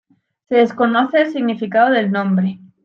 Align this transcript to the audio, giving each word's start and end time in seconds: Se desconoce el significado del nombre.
Se 0.49 0.55
desconoce 0.55 1.21
el 1.21 1.31
significado 1.31 1.91
del 1.91 2.11
nombre. 2.11 2.57